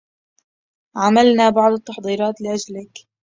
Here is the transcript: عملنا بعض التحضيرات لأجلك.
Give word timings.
عملنا 0.97 1.49
بعض 1.49 1.71
التحضيرات 1.73 2.41
لأجلك. 2.41 2.91